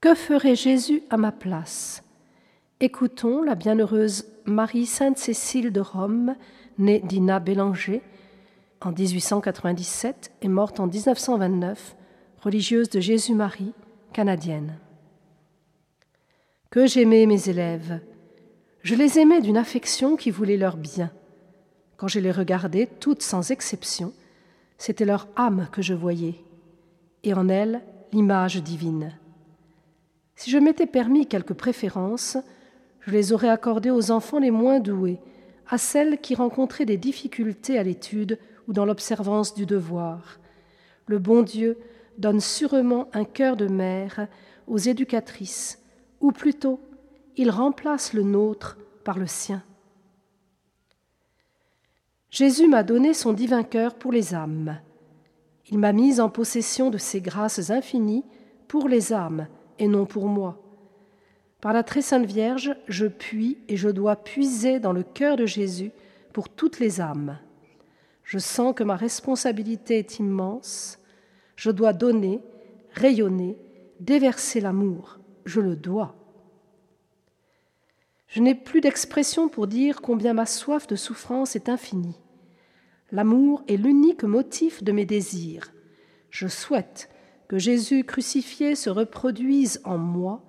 Que 0.00 0.14
ferait 0.14 0.56
Jésus 0.56 1.02
à 1.10 1.18
ma 1.18 1.30
place? 1.30 2.02
Écoutons 2.80 3.42
la 3.42 3.54
bienheureuse 3.54 4.24
Marie 4.46 4.86
Sainte-Cécile 4.86 5.72
de 5.72 5.80
Rome, 5.82 6.36
née 6.78 7.00
d'Ina 7.00 7.38
Bélanger 7.38 8.00
en 8.80 8.92
1897 8.92 10.32
et 10.40 10.48
morte 10.48 10.80
en 10.80 10.86
1929, 10.86 11.96
religieuse 12.40 12.88
de 12.88 12.98
Jésus-Marie, 12.98 13.74
canadienne. 14.14 14.78
Que 16.70 16.86
j'aimais 16.86 17.26
mes 17.26 17.50
élèves. 17.50 18.00
Je 18.82 18.94
les 18.94 19.18
aimais 19.18 19.42
d'une 19.42 19.58
affection 19.58 20.16
qui 20.16 20.30
voulait 20.30 20.56
leur 20.56 20.78
bien. 20.78 21.10
Quand 21.98 22.08
je 22.08 22.20
les 22.20 22.32
regardais, 22.32 22.88
toutes 23.00 23.22
sans 23.22 23.50
exception, 23.50 24.14
c'était 24.78 25.04
leur 25.04 25.28
âme 25.36 25.68
que 25.70 25.82
je 25.82 25.92
voyais, 25.92 26.36
et 27.22 27.34
en 27.34 27.50
elle 27.50 27.82
l'image 28.14 28.62
divine. 28.62 29.12
Si 30.36 30.50
je 30.50 30.58
m'étais 30.58 30.86
permis 30.86 31.26
quelques 31.26 31.54
préférences, 31.54 32.36
je 33.00 33.10
les 33.10 33.32
aurais 33.32 33.48
accordées 33.48 33.90
aux 33.90 34.10
enfants 34.10 34.38
les 34.38 34.50
moins 34.50 34.80
doués, 34.80 35.20
à 35.68 35.78
celles 35.78 36.20
qui 36.20 36.34
rencontraient 36.34 36.84
des 36.84 36.96
difficultés 36.96 37.78
à 37.78 37.82
l'étude 37.82 38.38
ou 38.68 38.72
dans 38.72 38.84
l'observance 38.84 39.54
du 39.54 39.66
devoir. 39.66 40.40
Le 41.06 41.18
bon 41.18 41.42
Dieu 41.42 41.78
donne 42.18 42.40
sûrement 42.40 43.08
un 43.12 43.24
cœur 43.24 43.56
de 43.56 43.66
mère 43.66 44.28
aux 44.66 44.78
éducatrices, 44.78 45.82
ou 46.20 46.32
plutôt, 46.32 46.80
il 47.36 47.50
remplace 47.50 48.12
le 48.12 48.22
nôtre 48.22 48.78
par 49.04 49.18
le 49.18 49.26
sien. 49.26 49.62
Jésus 52.30 52.68
m'a 52.68 52.82
donné 52.82 53.14
son 53.14 53.32
divin 53.32 53.62
cœur 53.62 53.94
pour 53.94 54.12
les 54.12 54.34
âmes. 54.34 54.78
Il 55.70 55.78
m'a 55.78 55.92
mise 55.92 56.20
en 56.20 56.28
possession 56.28 56.90
de 56.90 56.98
ses 56.98 57.20
grâces 57.20 57.70
infinies 57.70 58.24
pour 58.68 58.88
les 58.88 59.12
âmes 59.12 59.48
et 59.80 59.88
non 59.88 60.06
pour 60.06 60.28
moi. 60.28 60.62
Par 61.60 61.72
la 61.72 61.82
très 61.82 62.02
sainte 62.02 62.26
Vierge, 62.26 62.76
je 62.86 63.06
puis 63.06 63.58
et 63.68 63.76
je 63.76 63.88
dois 63.88 64.16
puiser 64.16 64.78
dans 64.78 64.92
le 64.92 65.02
cœur 65.02 65.36
de 65.36 65.46
Jésus 65.46 65.90
pour 66.32 66.48
toutes 66.48 66.78
les 66.78 67.00
âmes. 67.00 67.38
Je 68.22 68.38
sens 68.38 68.74
que 68.74 68.84
ma 68.84 68.94
responsabilité 68.94 69.98
est 69.98 70.18
immense. 70.20 70.98
Je 71.56 71.70
dois 71.70 71.92
donner, 71.92 72.40
rayonner, 72.92 73.58
déverser 73.98 74.60
l'amour. 74.60 75.18
Je 75.44 75.60
le 75.60 75.74
dois. 75.74 76.14
Je 78.28 78.40
n'ai 78.40 78.54
plus 78.54 78.80
d'expression 78.80 79.48
pour 79.48 79.66
dire 79.66 80.00
combien 80.00 80.32
ma 80.32 80.46
soif 80.46 80.86
de 80.86 80.94
souffrance 80.94 81.56
est 81.56 81.68
infinie. 81.68 82.20
L'amour 83.10 83.64
est 83.66 83.76
l'unique 83.76 84.22
motif 84.22 84.84
de 84.84 84.92
mes 84.92 85.04
désirs. 85.04 85.72
Je 86.30 86.46
souhaite 86.46 87.10
que 87.50 87.58
Jésus 87.58 88.04
crucifié 88.04 88.76
se 88.76 88.90
reproduise 88.90 89.80
en 89.82 89.98
moi 89.98 90.40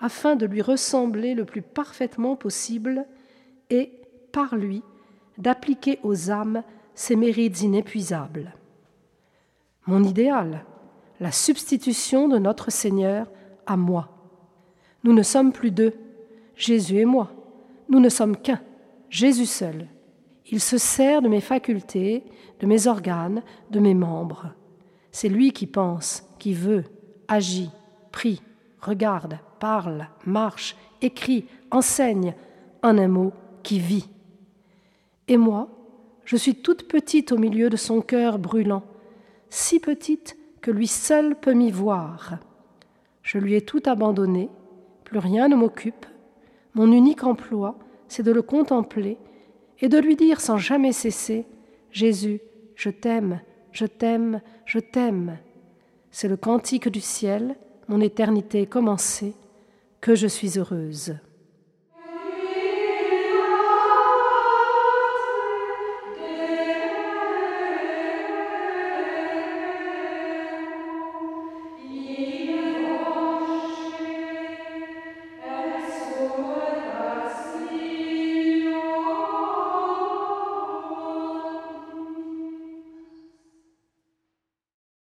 afin 0.00 0.34
de 0.34 0.46
lui 0.46 0.62
ressembler 0.62 1.34
le 1.34 1.44
plus 1.44 1.62
parfaitement 1.62 2.34
possible 2.34 3.06
et, 3.70 3.92
par 4.32 4.56
lui, 4.56 4.82
d'appliquer 5.38 6.00
aux 6.02 6.28
âmes 6.32 6.64
ses 6.96 7.14
mérites 7.14 7.62
inépuisables. 7.62 8.52
Mon 9.86 10.02
idéal, 10.02 10.64
la 11.20 11.30
substitution 11.30 12.26
de 12.26 12.38
notre 12.38 12.72
Seigneur 12.72 13.28
à 13.64 13.76
moi. 13.76 14.08
Nous 15.04 15.12
ne 15.12 15.22
sommes 15.22 15.52
plus 15.52 15.70
deux, 15.70 15.94
Jésus 16.56 16.98
et 16.98 17.04
moi. 17.04 17.30
Nous 17.88 18.00
ne 18.00 18.08
sommes 18.08 18.36
qu'un, 18.36 18.60
Jésus 19.08 19.46
seul. 19.46 19.86
Il 20.50 20.58
se 20.58 20.78
sert 20.78 21.22
de 21.22 21.28
mes 21.28 21.40
facultés, 21.40 22.24
de 22.58 22.66
mes 22.66 22.88
organes, 22.88 23.44
de 23.70 23.78
mes 23.78 23.94
membres. 23.94 24.52
C'est 25.12 25.28
lui 25.28 25.52
qui 25.52 25.66
pense, 25.66 26.24
qui 26.38 26.54
veut, 26.54 26.84
agit, 27.28 27.70
prie, 28.12 28.42
regarde, 28.80 29.38
parle, 29.58 30.08
marche, 30.24 30.76
écrit, 31.02 31.46
enseigne, 31.70 32.34
en 32.82 32.98
un 32.98 33.08
mot, 33.08 33.32
qui 33.62 33.78
vit. 33.78 34.08
Et 35.28 35.36
moi, 35.36 35.68
je 36.24 36.36
suis 36.36 36.54
toute 36.54 36.88
petite 36.88 37.32
au 37.32 37.38
milieu 37.38 37.70
de 37.70 37.76
son 37.76 38.00
cœur 38.00 38.38
brûlant, 38.38 38.82
si 39.48 39.80
petite 39.80 40.36
que 40.60 40.70
lui 40.70 40.86
seul 40.86 41.34
peut 41.34 41.54
m'y 41.54 41.70
voir. 41.70 42.38
Je 43.22 43.38
lui 43.38 43.54
ai 43.54 43.62
tout 43.62 43.82
abandonné, 43.86 44.48
plus 45.04 45.18
rien 45.18 45.48
ne 45.48 45.56
m'occupe. 45.56 46.06
Mon 46.74 46.90
unique 46.92 47.24
emploi, 47.24 47.78
c'est 48.08 48.22
de 48.22 48.32
le 48.32 48.42
contempler 48.42 49.18
et 49.80 49.88
de 49.88 49.98
lui 49.98 50.16
dire 50.16 50.40
sans 50.40 50.58
jamais 50.58 50.92
cesser 50.92 51.46
Jésus, 51.90 52.40
je 52.76 52.90
t'aime, 52.90 53.40
je 53.72 53.86
t'aime, 53.86 54.40
je 54.66 54.78
t'aime. 54.78 55.38
C'est 56.10 56.28
le 56.28 56.36
cantique 56.36 56.88
du 56.88 57.00
ciel, 57.00 57.56
mon 57.88 58.00
éternité 58.00 58.66
commencée, 58.66 59.34
que 60.00 60.14
je 60.14 60.26
suis 60.26 60.58
heureuse. 60.58 61.16